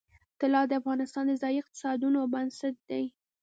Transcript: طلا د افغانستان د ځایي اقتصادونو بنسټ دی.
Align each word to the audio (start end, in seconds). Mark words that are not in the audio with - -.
طلا 0.39 0.61
د 0.67 0.71
افغانستان 0.81 1.23
د 1.27 1.33
ځایي 1.41 1.57
اقتصادونو 1.61 2.19
بنسټ 2.33 2.75
دی. 2.89 3.03